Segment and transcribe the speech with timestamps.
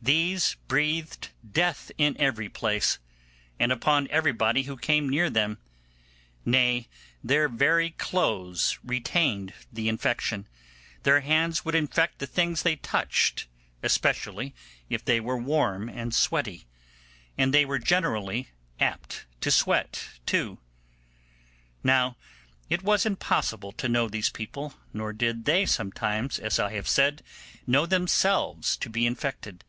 [0.00, 3.00] These breathed death in every place,
[3.58, 5.58] and upon everybody who came near them;
[6.44, 6.86] nay,
[7.24, 10.46] their very clothes retained the infection,
[11.02, 13.48] their hands would infect the things they touched,
[13.82, 14.54] especially
[14.88, 16.68] if they were warm and sweaty,
[17.36, 20.58] and they were generally apt to sweat too.
[21.82, 22.16] Now
[22.70, 27.24] it was impossible to know these people, nor did they sometimes, as I have said,
[27.66, 29.64] know themselves to be infected.